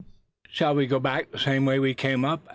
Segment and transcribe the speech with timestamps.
[0.49, 2.41] "SHALL we go back the same way we came up?"